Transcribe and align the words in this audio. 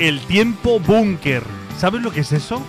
el 0.00 0.18
tiempo 0.20 0.80
búnker. 0.80 1.42
¿Sabes 1.76 2.00
lo 2.00 2.10
que 2.10 2.20
es 2.20 2.32
eso? 2.32 2.62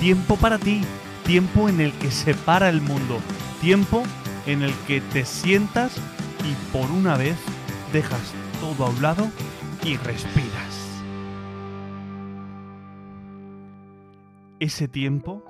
Tiempo 0.00 0.36
para 0.36 0.58
ti, 0.58 0.80
tiempo 1.26 1.68
en 1.68 1.82
el 1.82 1.92
que 1.92 2.10
se 2.10 2.32
para 2.32 2.70
el 2.70 2.80
mundo, 2.80 3.18
tiempo 3.60 4.02
en 4.46 4.62
el 4.62 4.72
que 4.86 5.02
te 5.02 5.26
sientas 5.26 5.98
y 6.44 6.72
por 6.72 6.90
una 6.90 7.18
vez 7.18 7.36
dejas 7.92 8.32
todo 8.60 8.86
a 8.86 8.90
un 8.90 9.02
lado 9.02 9.28
y 9.84 9.98
respiras. 9.98 11.04
Ese 14.58 14.88
tiempo 14.88 15.44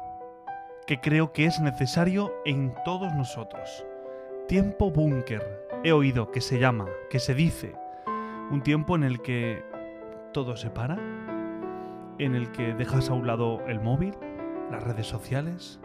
que 0.88 1.00
creo 1.00 1.32
que 1.32 1.46
es 1.46 1.60
necesario 1.60 2.32
en 2.44 2.74
todos 2.84 3.14
nosotros. 3.14 3.84
Tiempo 4.48 4.90
búnker. 4.90 5.68
He 5.84 5.92
oído 5.92 6.32
que 6.32 6.40
se 6.40 6.58
llama, 6.58 6.86
que 7.10 7.20
se 7.20 7.34
dice. 7.34 7.74
Un 8.50 8.62
tiempo 8.62 8.96
en 8.96 9.04
el 9.04 9.20
que 9.22 9.64
todo 10.36 10.54
se 10.54 10.68
para, 10.68 10.98
en 12.18 12.34
el 12.34 12.52
que 12.52 12.74
dejas 12.74 13.08
a 13.08 13.14
un 13.14 13.26
lado 13.26 13.62
el 13.68 13.80
móvil, 13.80 14.14
las 14.70 14.82
redes 14.82 15.06
sociales, 15.06 15.80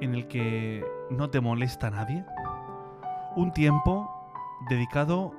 en 0.00 0.16
el 0.16 0.26
que 0.26 0.84
no 1.10 1.30
te 1.30 1.40
molesta 1.40 1.88
nadie. 1.88 2.24
Un 3.36 3.52
tiempo 3.52 4.10
dedicado 4.68 5.30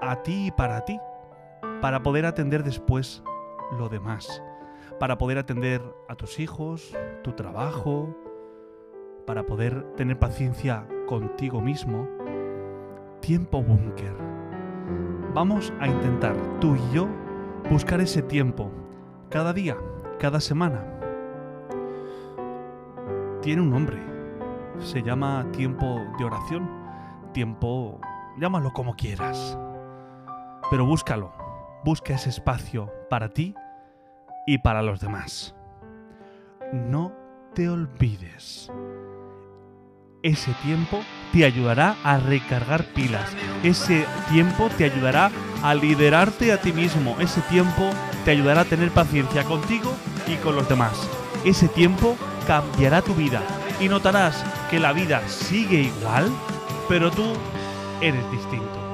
a 0.00 0.22
ti 0.22 0.46
y 0.46 0.50
para 0.52 0.84
ti, 0.84 1.00
para 1.80 2.04
poder 2.04 2.24
atender 2.24 2.62
después 2.62 3.24
lo 3.76 3.88
demás, 3.88 4.44
para 5.00 5.18
poder 5.18 5.36
atender 5.36 5.82
a 6.08 6.14
tus 6.14 6.38
hijos, 6.38 6.96
tu 7.24 7.32
trabajo, 7.32 8.16
para 9.26 9.44
poder 9.44 9.82
tener 9.96 10.20
paciencia 10.20 10.86
contigo 11.08 11.60
mismo. 11.60 12.06
Tiempo 13.18 13.60
búnker. 13.60 14.14
Vamos 15.34 15.72
a 15.80 15.88
intentar, 15.88 16.36
tú 16.60 16.76
y 16.76 16.94
yo, 16.94 17.08
buscar 17.70 18.00
ese 18.00 18.22
tiempo, 18.22 18.70
cada 19.28 19.52
día, 19.52 19.76
cada 20.20 20.40
semana. 20.40 20.84
Tiene 23.42 23.62
un 23.62 23.70
nombre, 23.70 23.98
se 24.78 25.02
llama 25.02 25.46
tiempo 25.52 26.00
de 26.18 26.24
oración, 26.24 26.68
tiempo, 27.32 28.00
llámalo 28.38 28.72
como 28.72 28.94
quieras. 28.94 29.58
Pero 30.70 30.86
búscalo, 30.86 31.32
busca 31.84 32.14
ese 32.14 32.30
espacio 32.30 32.92
para 33.10 33.30
ti 33.30 33.54
y 34.46 34.58
para 34.58 34.82
los 34.82 35.00
demás. 35.00 35.54
No 36.72 37.12
te 37.54 37.68
olvides. 37.68 38.70
Ese 40.22 40.52
tiempo 40.64 41.00
te 41.32 41.44
ayudará 41.44 41.96
a 42.02 42.18
recargar 42.18 42.84
pilas. 42.84 43.36
Ese 43.62 44.04
tiempo 44.28 44.68
te 44.76 44.84
ayudará 44.84 45.30
a 45.62 45.74
liderarte 45.74 46.52
a 46.52 46.60
ti 46.60 46.72
mismo. 46.72 47.16
Ese 47.20 47.40
tiempo 47.42 47.90
te 48.24 48.32
ayudará 48.32 48.62
a 48.62 48.64
tener 48.64 48.90
paciencia 48.90 49.44
contigo 49.44 49.92
y 50.26 50.36
con 50.36 50.56
los 50.56 50.68
demás. 50.68 51.08
Ese 51.44 51.68
tiempo 51.68 52.16
cambiará 52.46 53.02
tu 53.02 53.14
vida 53.14 53.42
y 53.80 53.88
notarás 53.88 54.44
que 54.70 54.80
la 54.80 54.92
vida 54.92 55.26
sigue 55.28 55.80
igual, 55.80 56.30
pero 56.88 57.10
tú 57.10 57.24
eres 58.00 58.30
distinto. 58.30 58.85